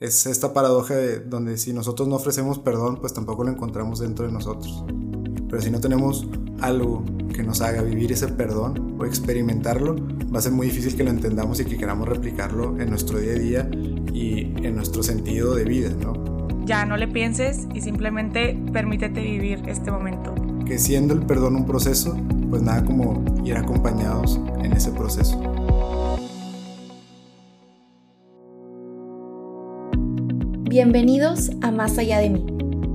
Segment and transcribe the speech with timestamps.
[0.00, 4.24] Es esta paradoja de donde si nosotros no ofrecemos perdón, pues tampoco lo encontramos dentro
[4.24, 4.82] de nosotros.
[5.50, 6.26] Pero si no tenemos
[6.62, 9.96] algo que nos haga vivir ese perdón o experimentarlo,
[10.34, 13.32] va a ser muy difícil que lo entendamos y que queramos replicarlo en nuestro día
[13.32, 13.70] a día
[14.10, 16.14] y en nuestro sentido de vida, ¿no?
[16.64, 20.34] Ya no le pienses y simplemente permítete vivir este momento.
[20.64, 22.16] Que siendo el perdón un proceso,
[22.48, 25.38] pues nada como ir acompañados en ese proceso.
[30.70, 32.46] Bienvenidos a Más allá de mí,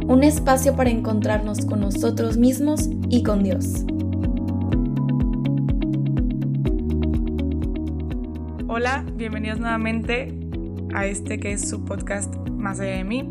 [0.08, 3.84] un espacio para encontrarnos con nosotros mismos y con Dios.
[8.70, 10.34] Hola, bienvenidos nuevamente
[10.94, 13.30] a este que es su podcast Más allá de mí.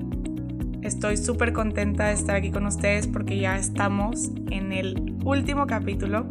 [0.83, 6.29] Estoy súper contenta de estar aquí con ustedes porque ya estamos en el último capítulo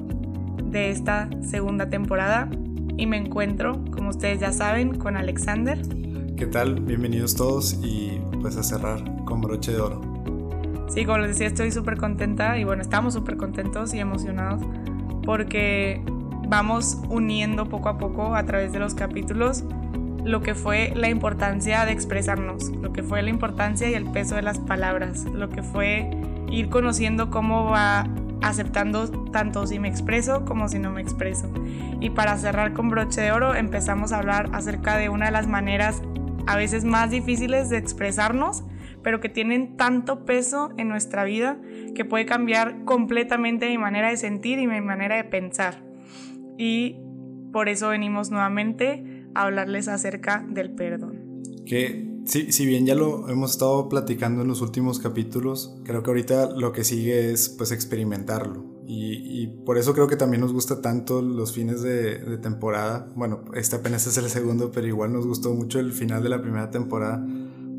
[0.66, 2.48] de esta segunda temporada
[2.95, 5.82] y me encuentro, como ustedes ya saben, con Alexander.
[6.38, 6.80] ¿Qué tal?
[6.82, 10.02] Bienvenidos todos y pues a cerrar con broche de oro.
[10.90, 14.61] Sí, como les decía, estoy súper contenta y bueno, estamos súper contentos y emocionados
[15.26, 16.02] porque
[16.48, 19.64] vamos uniendo poco a poco a través de los capítulos
[20.23, 24.36] lo que fue la importancia de expresarnos, lo que fue la importancia y el peso
[24.36, 26.09] de las palabras, lo que fue
[26.50, 28.08] ir conociendo cómo va
[28.42, 31.48] aceptando tanto si me expreso como si no me expreso.
[32.02, 35.48] Y para cerrar con broche de oro empezamos a hablar acerca de una de las
[35.48, 36.02] maneras
[36.45, 38.63] a veces más difíciles de expresarnos,
[39.02, 41.59] pero que tienen tanto peso en nuestra vida
[41.95, 45.83] que puede cambiar completamente mi manera de sentir y mi manera de pensar.
[46.58, 46.97] Y
[47.52, 51.41] por eso venimos nuevamente a hablarles acerca del perdón.
[51.66, 56.09] Que si, si bien ya lo hemos estado platicando en los últimos capítulos, creo que
[56.09, 58.73] ahorita lo que sigue es pues experimentarlo.
[58.86, 63.09] Y, por eso creo que también nos gusta tanto los fines de, de, temporada.
[63.16, 66.42] Bueno, este apenas es el segundo, pero igual nos gustó mucho el final de la
[66.42, 67.26] primera temporada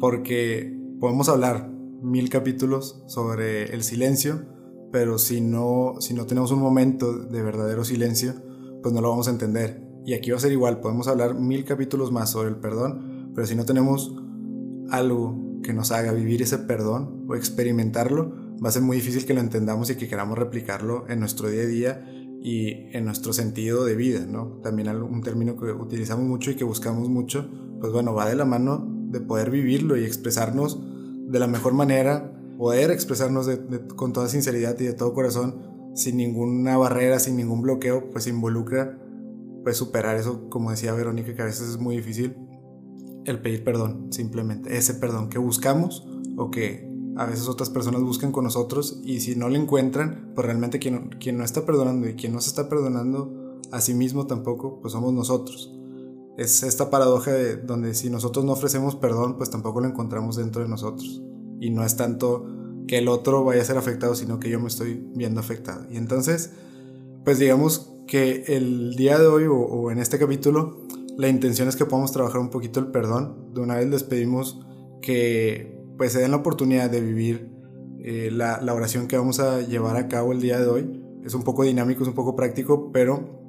[0.01, 1.71] porque podemos hablar
[2.03, 4.45] mil capítulos sobre el silencio,
[4.93, 8.35] pero si no, si no tenemos un momento de verdadero silencio,
[8.83, 9.83] pues no lo vamos a entender.
[10.05, 13.47] Y aquí va a ser igual, podemos hablar mil capítulos más sobre el perdón, pero
[13.47, 14.15] si no tenemos
[14.91, 19.35] algo que nos haga vivir ese perdón o experimentarlo, va a ser muy difícil que
[19.35, 22.05] lo entendamos y que queramos replicarlo en nuestro día a día
[22.43, 24.61] y en nuestro sentido de vida, ¿no?
[24.63, 27.49] También un término que utilizamos mucho y que buscamos mucho,
[27.81, 30.79] pues bueno, va de la mano de poder vivirlo y expresarnos
[31.27, 33.49] de la mejor manera, poder expresarnos
[33.97, 38.99] con toda sinceridad y de todo corazón, sin ninguna barrera, sin ningún bloqueo, pues involucra
[39.63, 42.37] pues superar eso, como decía Verónica, que a veces es muy difícil,
[43.25, 48.33] el pedir perdón, simplemente, ese perdón que buscamos o que a veces otras personas buscan
[48.33, 52.15] con nosotros y si no lo encuentran, pues realmente quien, quien no está perdonando y
[52.15, 55.73] quien no se está perdonando a sí mismo tampoco, pues somos nosotros.
[56.37, 60.63] Es esta paradoja de donde si nosotros no ofrecemos perdón, pues tampoco lo encontramos dentro
[60.63, 61.23] de nosotros.
[61.61, 62.47] Y no es tanto
[62.87, 65.87] que el otro vaya a ser afectado, sino que yo me estoy viendo afectado.
[65.91, 66.51] Y entonces,
[67.25, 70.85] pues digamos que el día de hoy o, en este capítulo,
[71.17, 73.55] la intención es que podamos trabajar un poquito el perdón.
[73.55, 74.61] De una vez les pedimos
[75.01, 77.51] que pues se den la oportunidad de vivir
[78.01, 81.03] eh, la, la, oración que vamos a llevar a cabo el día de hoy.
[81.25, 83.45] Es un poco dinámico, es un poco práctico, pero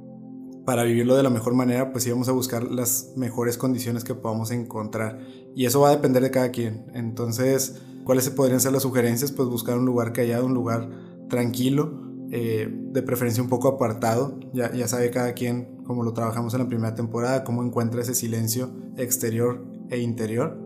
[0.66, 4.52] para vivirlo de la mejor manera, pues íbamos a buscar las mejores condiciones que podamos
[4.52, 5.20] encontrar.
[5.56, 6.88] Y eso va a depender de cada quien.
[6.94, 9.32] Entonces, ¿cuáles podrían ser las sugerencias?
[9.32, 10.90] Pues buscar un lugar callado, un lugar
[11.30, 12.02] tranquilo,
[12.32, 14.40] eh, de preferencia un poco apartado.
[14.54, 18.16] Ya, ya sabe cada quien, como lo trabajamos en la primera temporada, cómo encuentra ese
[18.16, 20.65] silencio exterior e interior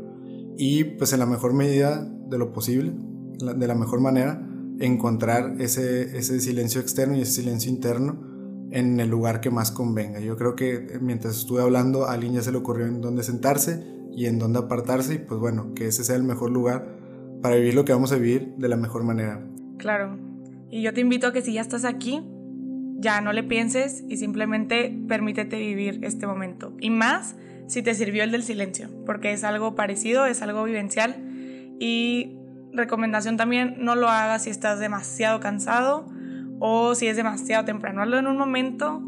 [0.59, 4.45] y pues en la mejor medida de lo posible, de la mejor manera,
[4.81, 8.19] encontrar ese, ese silencio externo y ese silencio interno
[8.71, 10.19] en el lugar que más convenga.
[10.19, 13.85] Yo creo que mientras estuve hablando, a alguien ya se le ocurrió en dónde sentarse
[14.11, 16.93] y en dónde apartarse y pues bueno, que ese sea el mejor lugar
[17.41, 19.41] para vivir lo que vamos a vivir de la mejor manera.
[19.77, 20.17] Claro.
[20.69, 22.21] Y yo te invito a que si ya estás aquí,
[22.97, 26.73] ya no le pienses y simplemente permítete vivir este momento.
[26.81, 27.37] Y más
[27.69, 31.15] si te sirvió el del silencio, porque es algo parecido, es algo vivencial.
[31.79, 32.35] Y
[32.73, 36.07] recomendación también, no lo hagas si estás demasiado cansado
[36.59, 38.01] o si es demasiado temprano.
[38.01, 39.03] Hazlo en un momento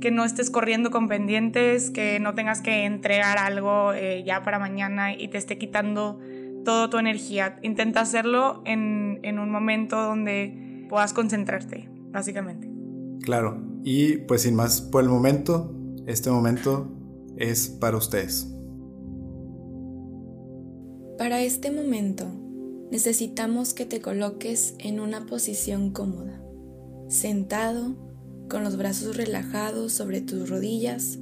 [0.00, 4.58] que no estés corriendo con pendientes, que no tengas que entregar algo eh, ya para
[4.58, 6.18] mañana y te esté quitando
[6.64, 7.60] toda tu energía.
[7.62, 12.68] Intenta hacerlo en, en un momento donde puedas concentrarte, básicamente.
[13.22, 15.72] Claro, y pues sin más por el momento,
[16.06, 16.96] este momento
[17.40, 18.46] es para ustedes.
[21.18, 22.26] Para este momento,
[22.90, 26.40] necesitamos que te coloques en una posición cómoda,
[27.08, 27.96] sentado,
[28.48, 31.18] con los brazos relajados sobre tus rodillas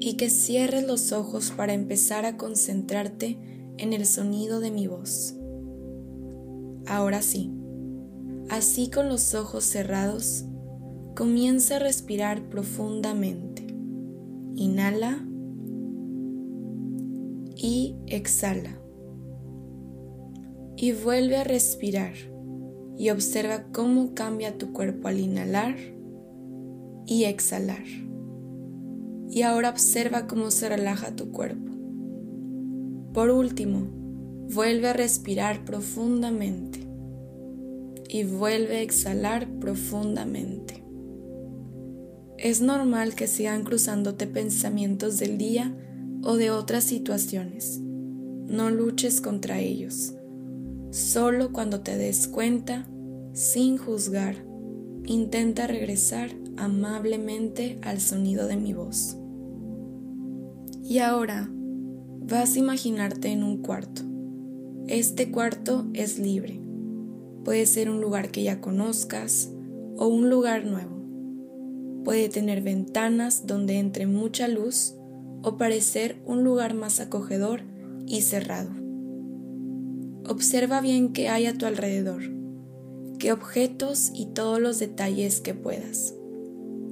[0.00, 3.38] y que cierres los ojos para empezar a concentrarte
[3.78, 5.34] en el sonido de mi voz.
[6.86, 7.52] Ahora sí,
[8.50, 10.44] así con los ojos cerrados,
[11.14, 13.66] comienza a respirar profundamente.
[14.56, 15.25] Inhala
[17.56, 18.78] y exhala.
[20.76, 22.12] Y vuelve a respirar
[22.98, 25.76] y observa cómo cambia tu cuerpo al inhalar
[27.06, 27.84] y exhalar.
[29.30, 31.72] Y ahora observa cómo se relaja tu cuerpo.
[33.12, 33.88] Por último,
[34.52, 36.80] vuelve a respirar profundamente
[38.08, 40.84] y vuelve a exhalar profundamente.
[42.38, 45.74] Es normal que sigan cruzándote pensamientos del día
[46.26, 47.78] o de otras situaciones.
[47.80, 50.12] No luches contra ellos.
[50.90, 52.88] Solo cuando te des cuenta,
[53.32, 54.34] sin juzgar,
[55.04, 59.16] intenta regresar amablemente al sonido de mi voz.
[60.82, 64.02] Y ahora vas a imaginarte en un cuarto.
[64.88, 66.60] Este cuarto es libre.
[67.44, 69.52] Puede ser un lugar que ya conozcas
[69.96, 70.96] o un lugar nuevo.
[72.02, 74.95] Puede tener ventanas donde entre mucha luz
[75.46, 77.62] o parecer un lugar más acogedor
[78.04, 78.70] y cerrado.
[80.28, 82.22] Observa bien qué hay a tu alrededor,
[83.20, 86.16] qué objetos y todos los detalles que puedas.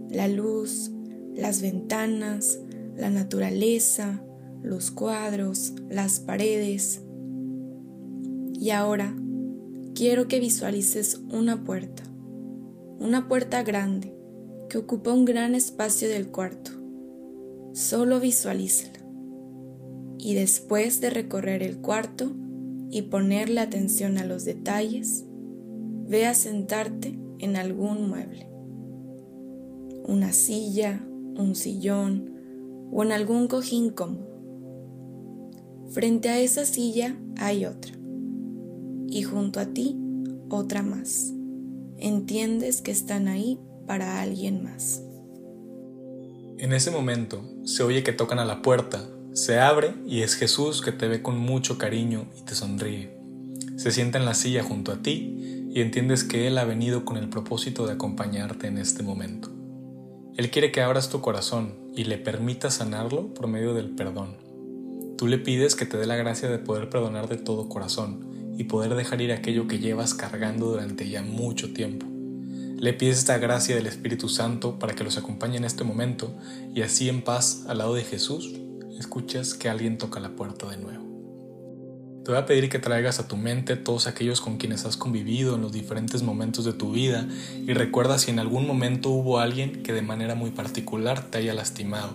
[0.09, 0.93] La luz,
[1.35, 2.61] las ventanas,
[2.97, 4.23] la naturaleza,
[4.63, 7.03] los cuadros, las paredes.
[8.53, 9.17] Y ahora
[9.97, 12.05] quiero que visualices una puerta,
[13.01, 14.15] una puerta grande
[14.69, 16.84] que ocupa un gran espacio del cuarto.
[17.75, 19.01] Solo visualízala.
[20.17, 22.31] Y después de recorrer el cuarto
[22.89, 25.25] y ponerle atención a los detalles,
[26.07, 28.49] ve a sentarte en algún mueble.
[30.07, 31.05] Una silla,
[31.37, 32.31] un sillón
[32.93, 34.39] o en algún cojín cómodo.
[35.89, 37.93] Frente a esa silla hay otra.
[39.09, 39.99] Y junto a ti
[40.49, 41.35] otra más.
[41.99, 45.03] Entiendes que están ahí para alguien más.
[46.59, 50.83] En ese momento se oye que tocan a la puerta, se abre y es Jesús
[50.83, 53.19] que te ve con mucho cariño y te sonríe.
[53.77, 57.17] Se sienta en la silla junto a ti y entiendes que Él ha venido con
[57.17, 59.51] el propósito de acompañarte en este momento.
[60.37, 64.37] Él quiere que abras tu corazón y le permitas sanarlo por medio del perdón.
[65.19, 68.65] Tú le pides que te dé la gracia de poder perdonar de todo corazón y
[68.65, 72.14] poder dejar ir aquello que llevas cargando durante ya mucho tiempo.
[72.77, 76.35] Le pides esta gracia del Espíritu Santo para que los acompañe en este momento
[76.75, 78.53] y así en paz al lado de Jesús
[78.99, 81.03] escuchas que alguien toca la puerta de nuevo.
[82.25, 85.55] Te voy a pedir que traigas a tu mente todos aquellos con quienes has convivido
[85.55, 87.27] en los diferentes momentos de tu vida
[87.67, 91.55] y recuerda si en algún momento hubo alguien que de manera muy particular te haya
[91.55, 92.15] lastimado.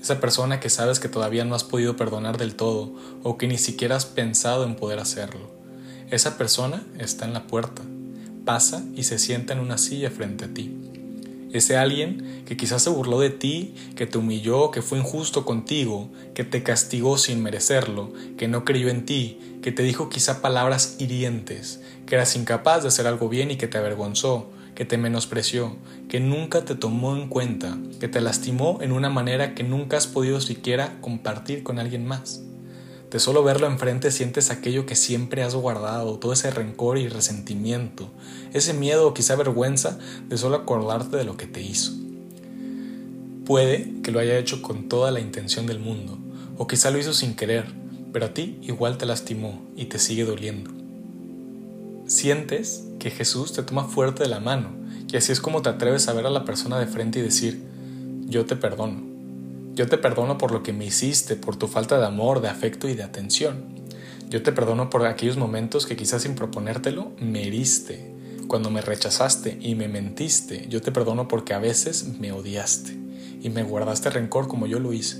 [0.00, 3.58] Esa persona que sabes que todavía no has podido perdonar del todo o que ni
[3.58, 5.50] siquiera has pensado en poder hacerlo.
[6.10, 7.82] Esa persona está en la puerta
[8.44, 10.76] pasa y se sienta en una silla frente a ti.
[11.52, 16.10] Ese alguien que quizás se burló de ti, que te humilló, que fue injusto contigo,
[16.34, 20.96] que te castigó sin merecerlo, que no creyó en ti, que te dijo quizá palabras
[20.98, 25.76] hirientes, que eras incapaz de hacer algo bien y que te avergonzó, que te menospreció,
[26.08, 30.06] que nunca te tomó en cuenta, que te lastimó en una manera que nunca has
[30.06, 32.42] podido siquiera compartir con alguien más.
[33.12, 38.10] De solo verlo enfrente sientes aquello que siempre has guardado, todo ese rencor y resentimiento,
[38.54, 39.98] ese miedo o quizá vergüenza
[40.30, 41.92] de solo acordarte de lo que te hizo.
[43.44, 46.16] Puede que lo haya hecho con toda la intención del mundo,
[46.56, 47.66] o quizá lo hizo sin querer,
[48.14, 50.70] pero a ti igual te lastimó y te sigue doliendo.
[52.06, 54.70] Sientes que Jesús te toma fuerte de la mano,
[55.12, 57.62] y así es como te atreves a ver a la persona de frente y decir,
[58.24, 59.11] yo te perdono.
[59.74, 62.90] Yo te perdono por lo que me hiciste, por tu falta de amor, de afecto
[62.90, 63.64] y de atención.
[64.28, 68.12] Yo te perdono por aquellos momentos que quizás sin proponértelo me heriste,
[68.48, 70.66] cuando me rechazaste y me mentiste.
[70.68, 72.98] Yo te perdono porque a veces me odiaste
[73.40, 75.16] y me guardaste rencor como yo lo hice.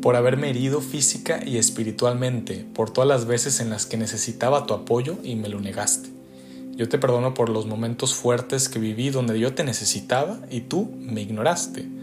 [0.00, 4.72] Por haberme herido física y espiritualmente, por todas las veces en las que necesitaba tu
[4.72, 6.08] apoyo y me lo negaste.
[6.76, 10.90] Yo te perdono por los momentos fuertes que viví donde yo te necesitaba y tú
[10.98, 11.97] me ignoraste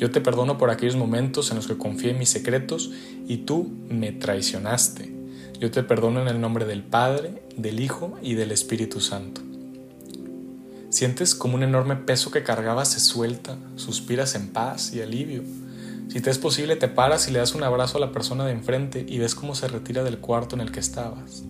[0.00, 2.90] yo te perdono por aquellos momentos en los que confié en mis secretos
[3.28, 5.14] y tú me traicionaste.
[5.60, 9.42] Yo te perdono en el nombre del Padre, del Hijo y del Espíritu Santo.
[10.88, 15.42] Sientes como un enorme peso que cargabas se suelta, suspiras en paz y alivio.
[16.08, 18.52] Si te es posible, te paras y le das un abrazo a la persona de
[18.52, 21.42] enfrente y ves cómo se retira del cuarto en el que estabas.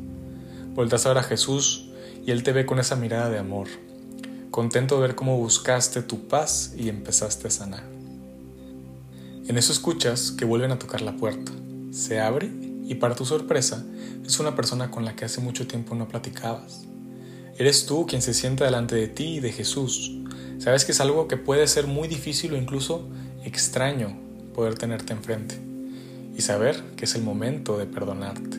[0.75, 1.90] Vueltas ahora a Jesús
[2.26, 3.69] y Él te ve con esa mirada de amor,
[4.50, 7.89] contento de ver cómo buscaste tu paz y empezaste a sanar.
[9.50, 11.50] En eso escuchas que vuelven a tocar la puerta.
[11.90, 12.49] Se abre
[12.85, 13.85] y para tu sorpresa
[14.25, 16.85] es una persona con la que hace mucho tiempo no platicabas.
[17.59, 20.12] Eres tú quien se sienta delante de ti y de Jesús.
[20.59, 23.09] Sabes que es algo que puede ser muy difícil o incluso
[23.45, 24.16] extraño
[24.54, 25.59] poder tenerte enfrente
[26.37, 28.57] y saber que es el momento de perdonarte.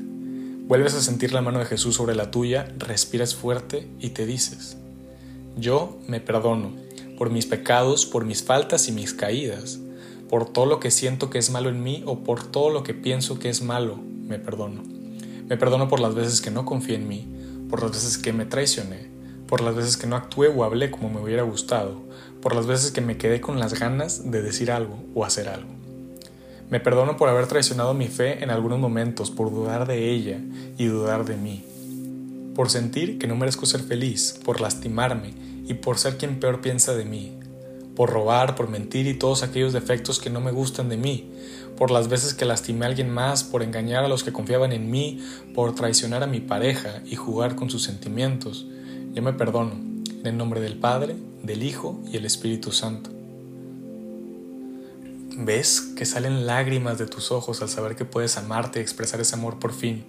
[0.67, 4.75] Vuelves a sentir la mano de Jesús sobre la tuya, respiras fuerte y te dices,
[5.55, 6.73] yo me perdono
[7.17, 9.79] por mis pecados, por mis faltas y mis caídas,
[10.31, 12.93] por todo lo que siento que es malo en mí o por todo lo que
[12.93, 14.81] pienso que es malo, me perdono.
[15.49, 17.27] Me perdono por las veces que no confié en mí,
[17.69, 19.09] por las veces que me traicioné,
[19.45, 22.01] por las veces que no actué o hablé como me hubiera gustado,
[22.41, 25.69] por las veces que me quedé con las ganas de decir algo o hacer algo.
[26.69, 30.39] Me perdono por haber traicionado mi fe en algunos momentos, por dudar de ella
[30.77, 31.65] y dudar de mí,
[32.55, 35.33] por sentir que no merezco ser feliz, por lastimarme
[35.67, 37.37] y por ser quien peor piensa de mí,
[38.01, 41.31] por robar, por mentir y todos aquellos defectos que no me gustan de mí,
[41.77, 44.89] por las veces que lastimé a alguien más, por engañar a los que confiaban en
[44.89, 48.65] mí, por traicionar a mi pareja y jugar con sus sentimientos.
[49.13, 53.11] Yo me perdono, en el nombre del Padre, del Hijo y el Espíritu Santo.
[55.37, 59.35] ¿Ves que salen lágrimas de tus ojos al saber que puedes amarte y expresar ese
[59.35, 60.05] amor por fin,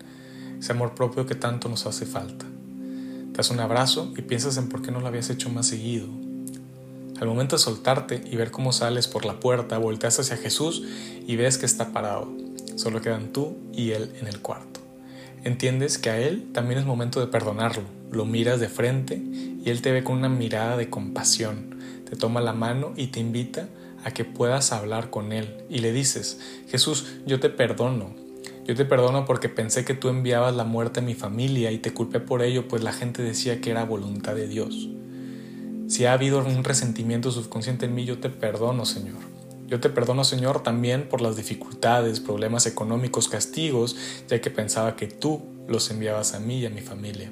[0.58, 2.46] ese amor propio que tanto nos hace falta?
[2.46, 6.21] Te das un abrazo y piensas en por qué no lo habías hecho más seguido.
[7.22, 10.82] Al momento de soltarte y ver cómo sales por la puerta, volteas hacia Jesús
[11.24, 12.28] y ves que está parado.
[12.74, 14.80] Solo quedan tú y Él en el cuarto.
[15.44, 17.84] Entiendes que a Él también es momento de perdonarlo.
[18.10, 21.76] Lo miras de frente y Él te ve con una mirada de compasión.
[22.10, 23.68] Te toma la mano y te invita
[24.02, 25.58] a que puedas hablar con Él.
[25.70, 28.16] Y le dices, Jesús, yo te perdono.
[28.66, 31.94] Yo te perdono porque pensé que tú enviabas la muerte a mi familia y te
[31.94, 34.88] culpé por ello, pues la gente decía que era voluntad de Dios.
[35.92, 39.18] Si ha habido un resentimiento subconsciente en mí, yo te perdono, Señor.
[39.66, 43.94] Yo te perdono, Señor, también por las dificultades, problemas económicos, castigos,
[44.26, 47.30] ya que pensaba que tú los enviabas a mí y a mi familia.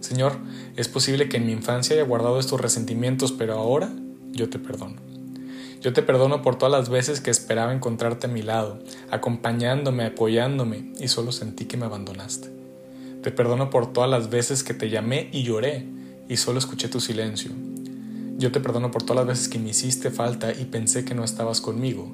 [0.00, 0.32] Señor,
[0.74, 3.92] es posible que en mi infancia haya guardado estos resentimientos, pero ahora
[4.32, 4.96] yo te perdono.
[5.80, 8.80] Yo te perdono por todas las veces que esperaba encontrarte a mi lado,
[9.12, 12.50] acompañándome, apoyándome, y solo sentí que me abandonaste.
[13.22, 15.86] Te perdono por todas las veces que te llamé y lloré,
[16.28, 17.52] y solo escuché tu silencio.
[18.38, 21.24] Yo te perdono por todas las veces que me hiciste falta y pensé que no
[21.24, 22.12] estabas conmigo.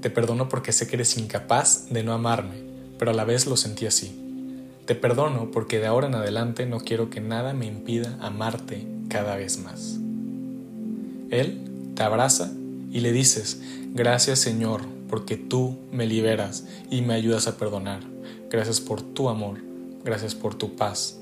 [0.00, 2.62] Te perdono porque sé que eres incapaz de no amarme,
[2.98, 4.12] pero a la vez lo sentí así.
[4.86, 9.36] Te perdono porque de ahora en adelante no quiero que nada me impida amarte cada
[9.36, 9.98] vez más.
[11.30, 11.60] Él
[11.94, 12.52] te abraza
[12.90, 13.60] y le dices,
[13.92, 18.00] gracias Señor, porque tú me liberas y me ayudas a perdonar.
[18.50, 19.58] Gracias por tu amor,
[20.04, 21.17] gracias por tu paz.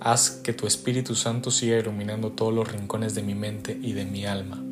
[0.00, 4.04] Haz que tu Espíritu Santo siga iluminando todos los rincones de mi mente y de
[4.04, 4.62] mi alma.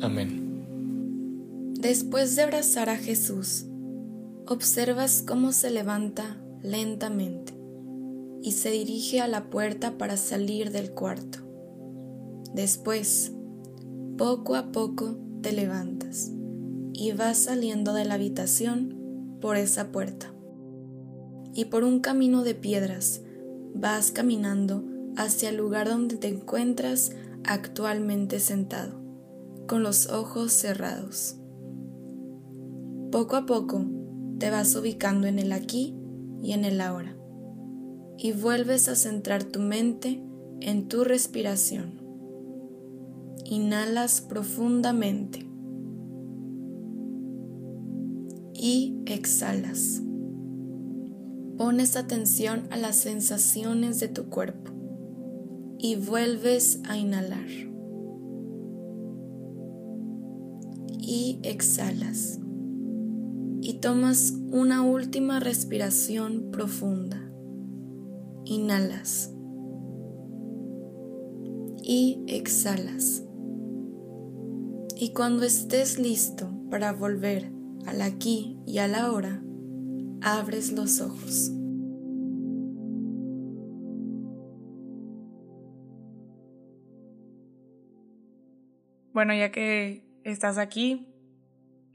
[0.00, 1.74] Amén.
[1.78, 3.66] Después de abrazar a Jesús,
[4.46, 7.54] observas cómo se levanta lentamente
[8.42, 11.38] y se dirige a la puerta para salir del cuarto.
[12.54, 13.32] Después,
[14.16, 16.30] poco a poco, te levantas
[16.92, 20.32] y vas saliendo de la habitación por esa puerta.
[21.52, 23.22] Y por un camino de piedras
[23.78, 24.84] vas caminando
[25.16, 27.12] hacia el lugar donde te encuentras
[27.44, 29.00] actualmente sentado,
[29.66, 31.36] con los ojos cerrados.
[33.10, 33.84] Poco a poco
[34.38, 35.96] te vas ubicando en el aquí
[36.42, 37.16] y en el ahora,
[38.18, 40.22] y vuelves a centrar tu mente
[40.60, 42.06] en tu respiración
[43.48, 45.46] Inhalas profundamente
[48.52, 50.02] y exhalas.
[51.56, 54.72] Pones atención a las sensaciones de tu cuerpo
[55.78, 57.46] y vuelves a inhalar.
[60.98, 62.40] Y exhalas.
[63.62, 67.22] Y tomas una última respiración profunda.
[68.44, 69.32] Inhalas.
[71.82, 73.22] Y exhalas.
[74.94, 77.50] Y cuando estés listo para volver
[77.86, 79.42] al aquí y a la hora,
[80.26, 81.52] abres los ojos.
[89.12, 91.06] Bueno, ya que estás aquí,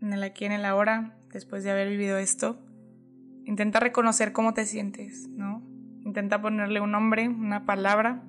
[0.01, 2.57] en el aquí en el ahora, después de haber vivido esto,
[3.43, 5.61] intenta reconocer cómo te sientes, ¿no?
[6.05, 8.23] Intenta ponerle un nombre, una palabra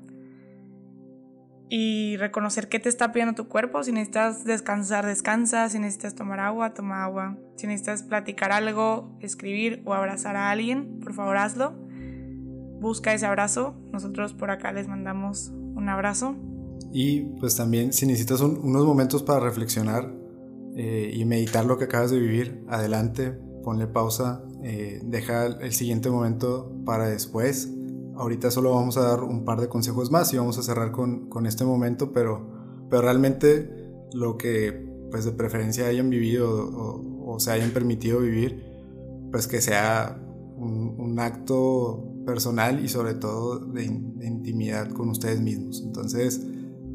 [1.75, 3.83] y reconocer qué te está pidiendo tu cuerpo.
[3.83, 5.71] Si necesitas descansar, descansa.
[5.71, 7.39] Si necesitas tomar agua, toma agua.
[7.57, 11.73] Si necesitas platicar algo, escribir o abrazar a alguien, por favor hazlo.
[12.79, 13.75] Busca ese abrazo.
[13.91, 16.37] Nosotros por acá les mandamos un abrazo.
[16.93, 20.13] Y pues también si necesitas unos momentos para reflexionar
[20.77, 23.33] eh, y meditar lo que acabas de vivir, adelante,
[23.65, 27.73] ponle pausa eh, deja el siguiente momento para después.
[28.17, 31.29] Ahorita solo vamos a dar un par de consejos más y vamos a cerrar con,
[31.29, 33.71] con este momento, pero, pero realmente
[34.13, 38.63] lo que pues de preferencia hayan vivido o, se hayan permitido vivir,
[39.31, 40.21] pues que sea
[40.57, 43.83] un, un acto personal y sobre todo de,
[44.17, 45.83] de, intimidad con ustedes mismos.
[45.85, 46.47] Entonces,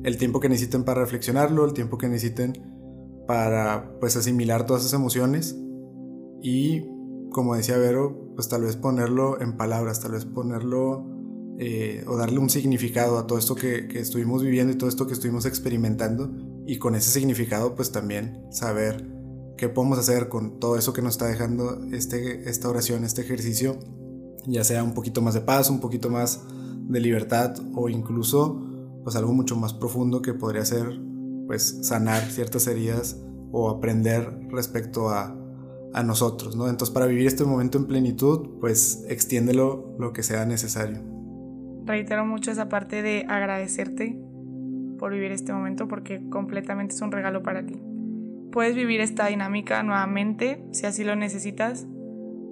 [0.03, 2.53] el tiempo que necesiten para reflexionarlo, el tiempo que necesiten
[3.27, 5.57] para pues asimilar todas esas emociones
[6.41, 6.85] y
[7.31, 11.03] como decía Vero, pues tal vez ponerlo en palabras, tal vez ponerlo
[11.57, 15.07] eh, o darle un significado a todo esto que, que, estuvimos viviendo y todo esto
[15.07, 16.31] que estuvimos experimentando.
[16.67, 19.09] Y con ese significado pues también saber
[19.57, 23.79] qué podemos hacer con todo eso que nos está dejando este, esta oración, este ejercicio,
[24.45, 26.43] ya sea un poquito más de paz, un poquito más
[26.87, 28.61] de libertad o incluso
[29.03, 31.01] pues algo mucho más profundo que podría ser
[31.47, 33.17] pues sanar ciertas heridas
[33.51, 35.35] o aprender respecto a,
[35.93, 36.69] a nosotros, ¿no?
[36.69, 40.99] Entonces para vivir este momento en plenitud, pues extiéndelo lo que sea necesario.
[41.85, 44.19] Reitero mucho esa parte de agradecerte
[44.97, 47.81] por vivir este momento porque completamente es un regalo para ti.
[48.51, 51.87] Puedes vivir esta dinámica nuevamente si así lo necesitas.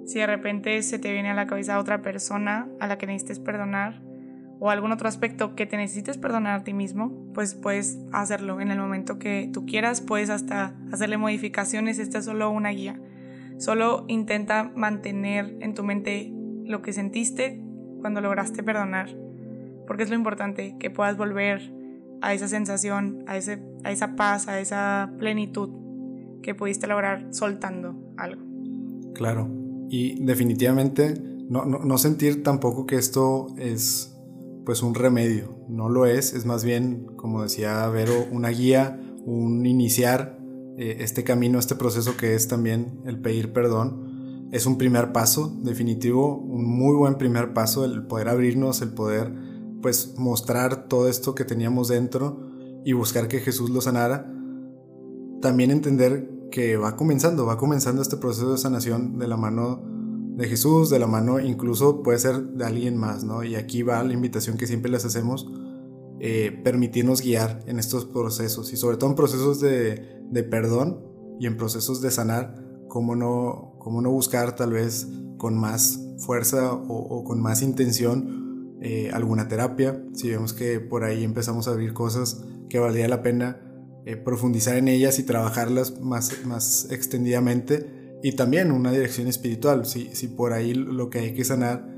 [0.06, 3.40] Si de repente se te viene a la cabeza otra persona a la que necesites
[3.40, 4.02] perdonar
[4.58, 8.70] o algún otro aspecto que te necesites perdonar a ti mismo, pues puedes hacerlo en
[8.70, 12.98] el momento que tú quieras, puedes hasta hacerle modificaciones, esta es solo una guía.
[13.58, 16.32] Solo intenta mantener en tu mente
[16.64, 17.62] lo que sentiste
[18.00, 19.16] cuando lograste perdonar,
[19.86, 21.72] porque es lo importante, que puedas volver
[22.20, 25.70] a esa sensación, a, ese, a esa paz, a esa plenitud
[26.42, 28.42] que pudiste lograr soltando algo.
[29.14, 29.48] Claro,
[29.88, 31.14] y definitivamente
[31.48, 34.12] no, no, no sentir tampoco que esto es
[34.64, 39.64] pues un remedio, no lo es, es más bien, como decía Vero, una guía, un
[39.64, 40.38] iniciar
[40.76, 44.48] eh, este camino, este proceso que es también el pedir perdón.
[44.52, 49.32] Es un primer paso, definitivo, un muy buen primer paso, el poder abrirnos, el poder
[49.82, 52.40] pues mostrar todo esto que teníamos dentro
[52.84, 54.32] y buscar que Jesús lo sanara.
[55.40, 59.82] También entender que va comenzando, va comenzando este proceso de sanación de la mano
[60.36, 63.42] de Jesús, de la mano incluso puede ser de alguien más, ¿no?
[63.42, 65.50] Y aquí va la invitación que siempre les hacemos,
[66.18, 71.04] eh, permitirnos guiar en estos procesos y sobre todo en procesos de, perdón
[71.38, 72.54] y en procesos de sanar,
[72.88, 79.10] cómo no, cómo no buscar tal vez con más fuerza o, con más intención eh,
[79.12, 83.60] alguna terapia, si vemos que por ahí empezamos a abrir cosas que valdría la pena
[84.06, 88.18] eh, profundizar en ellas y trabajarlas más, más extendidamente.
[88.22, 91.94] Y también una dirección espiritual, si, si por ahí lo que hay que sanar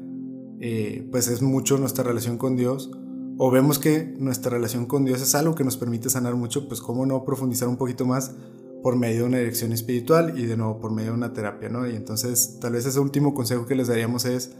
[1.12, 2.90] pues es mucho nuestra relación con Dios,
[3.38, 6.80] o vemos que nuestra relación con Dios es algo que nos permite sanar mucho, pues
[6.80, 8.34] cómo no profundizar un poquito más
[8.82, 11.88] por medio de una dirección espiritual y de nuevo por medio de una terapia, ¿no?
[11.88, 14.56] Y entonces tal vez ese último consejo que les daríamos es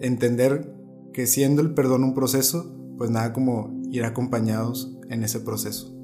[0.00, 0.74] entender
[1.12, 5.94] que siendo el perdón un proceso, pues nada como ir acompañados en ese proceso.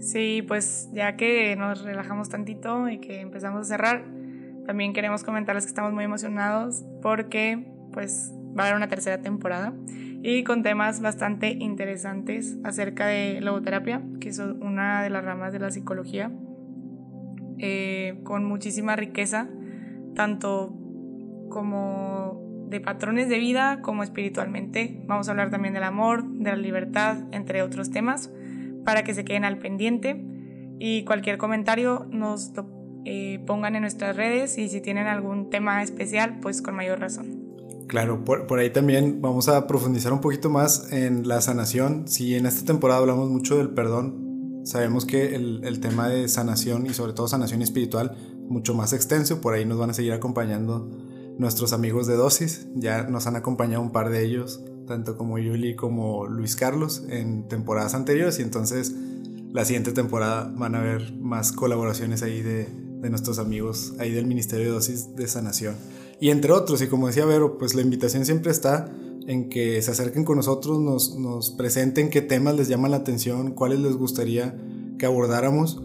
[0.00, 4.04] Sí, pues ya que nos relajamos tantito y que empezamos a cerrar,
[4.66, 9.74] también queremos comentarles que estamos muy emocionados porque pues va a haber una tercera temporada
[10.26, 15.58] y con temas bastante interesantes acerca de logoterapia, que es una de las ramas de
[15.58, 16.32] la psicología,
[17.58, 19.50] eh, con muchísima riqueza,
[20.14, 20.74] tanto
[21.50, 25.02] como de patrones de vida como espiritualmente.
[25.04, 28.32] Vamos a hablar también del amor, de la libertad, entre otros temas,
[28.82, 30.24] para que se queden al pendiente
[30.78, 32.54] y cualquier comentario nos
[33.04, 37.33] eh, pongan en nuestras redes y si tienen algún tema especial, pues con mayor razón.
[37.86, 42.08] Claro, por, ahí también vamos a profundizar un poquito más en la sanación.
[42.08, 46.94] Si en esta temporada hablamos mucho del perdón, sabemos que el, tema de sanación y
[46.94, 48.16] sobre todo sanación espiritual
[48.48, 49.40] mucho más extenso.
[49.40, 50.90] Por ahí nos van a seguir acompañando
[51.38, 52.66] nuestros amigos de Dosis.
[52.74, 57.48] Ya nos han acompañado un par de ellos, tanto como Yuli como Luis Carlos, en
[57.48, 58.38] temporadas anteriores.
[58.38, 58.94] Y entonces
[59.52, 62.66] la siguiente temporada van a haber más colaboraciones ahí de,
[63.00, 65.76] de nuestros amigos ahí del Ministerio de Dosis de Sanación
[66.20, 66.80] y entre otros.
[66.82, 68.92] Y como decía Vero, pues la invitación siempre está
[69.26, 73.52] en que se acerquen con nosotros, nos, nos presenten qué temas les llaman la atención,
[73.52, 74.58] cuáles les gustaría
[74.98, 75.82] que abordáramos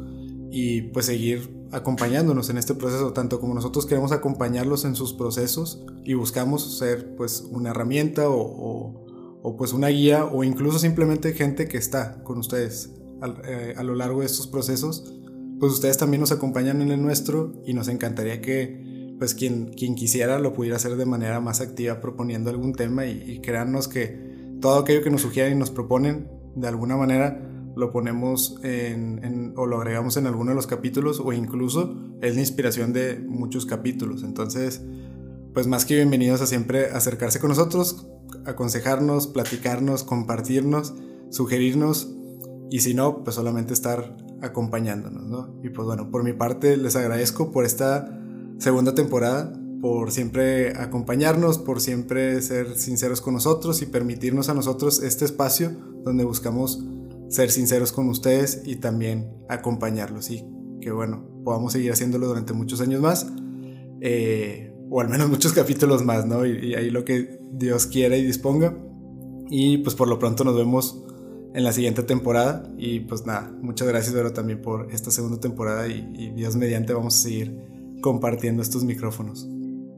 [0.52, 5.84] y pues seguir acompañándonos en este proceso, tanto como nosotros queremos acompañarlos en sus procesos
[6.04, 9.06] y buscamos ser pues una herramienta o,
[9.42, 12.92] o, pues una guía o incluso simplemente gente que está con ustedes
[13.46, 15.14] eh, a lo largo de estos procesos,
[15.60, 18.89] pues ustedes también nos acompañan en el nuestro y nos encantaría que
[19.20, 23.22] pues quien, quien quisiera lo pudiera hacer de manera más activa proponiendo algún tema y,
[23.28, 28.60] y que todo aquello que nos sugieren y nos proponen de alguna manera lo ponemos
[28.64, 33.20] en, o lo agregamos en alguno de los capítulos o incluso es la inspiración de
[33.20, 34.24] muchos capítulos.
[34.24, 34.82] Entonces,
[35.54, 38.08] pues más que bienvenidos a siempre acercarse con nosotros,
[38.46, 40.94] aconsejarnos, platicarnos, compartirnos,
[41.30, 42.14] sugerirnos
[42.70, 45.56] y si no, pues solamente estar acompañándonos, ¿no?
[45.64, 48.20] Y pues bueno, por mi parte les agradezco por esta
[48.60, 55.02] segunda temporada, por siempre acompañarnos, por siempre ser sinceros con nosotros y permitirnos a nosotros
[55.02, 55.72] este espacio
[56.04, 56.84] donde buscamos
[57.30, 60.44] ser sinceros con ustedes y también acompañarlos y
[60.82, 63.28] que bueno, podamos seguir haciéndolo durante muchos años más,
[64.02, 66.46] eh, o al menos muchos capítulos más, ¿no?
[66.46, 68.78] Y, ahí lo que Dios quiera y disponga.
[69.50, 71.04] Y pues por lo pronto nos vemos
[71.54, 72.72] en la siguiente temporada.
[72.78, 75.88] Y pues nada, muchas gracias, Vero, también por esta segunda temporada.
[75.88, 79.48] Y, y Dios mediante vamos a seguir compartiendo estos micrófonos.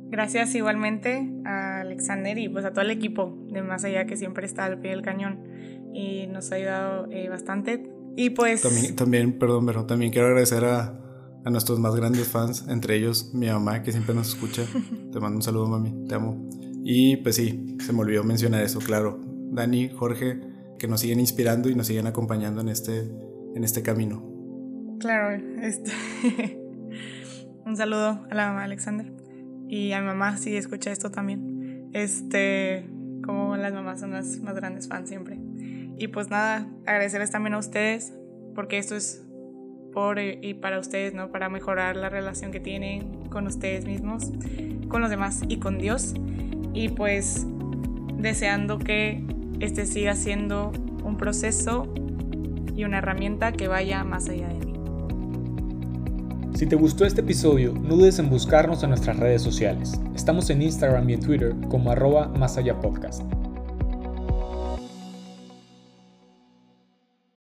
[0.10, 4.46] Gracias igualmente a Alexander y pues a todo el equipo de Más Allá que siempre
[4.46, 5.40] está al pie del cañón
[5.94, 7.90] y nos ha ayudado eh, bastante.
[8.18, 8.62] Y pues...
[8.62, 11.00] También, también perdón, pero también quiero agradecer a,
[11.46, 14.64] a nuestros más grandes fans, entre ellos mi mamá que siempre nos escucha.
[15.12, 16.50] Te mando un saludo, mami, te amo.
[16.84, 19.20] Y pues sí, se me olvidó mencionar eso, claro.
[19.52, 20.40] Dani, Jorge,
[20.78, 23.00] que nos siguen inspirando y nos siguen acompañando en este,
[23.56, 24.28] en este camino.
[25.00, 25.92] Claro, este...
[27.66, 29.12] un saludo a la mamá Alexander.
[29.68, 31.90] Y a mi mamá si escucha esto también.
[31.94, 32.86] Este,
[33.24, 35.40] como las mamás son las más grandes fans siempre.
[35.98, 38.14] Y pues nada, agradecerles también a ustedes,
[38.56, 39.24] porque esto es
[39.94, 41.32] por y para ustedes, ¿no?
[41.32, 44.32] Para mejorar la relación que tienen con ustedes mismos,
[44.88, 46.14] con los demás y con Dios.
[46.74, 47.46] Y pues
[48.18, 49.24] deseando que
[49.60, 50.72] este siga siendo
[51.04, 51.94] un proceso
[52.76, 54.81] y una herramienta que vaya más allá de mí.
[56.62, 60.00] Si te gustó este episodio, no dudes en buscarnos en nuestras redes sociales.
[60.14, 63.24] Estamos en Instagram y en Twitter como arroba más allá podcast.